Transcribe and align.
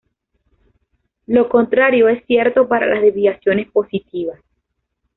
Lo 1.27 1.47
contrario 1.47 2.07
es 2.09 2.25
cierto 2.25 2.67
para 2.67 2.87
las 2.87 3.03
desviaciones 3.03 3.69
positivas. 3.69 4.41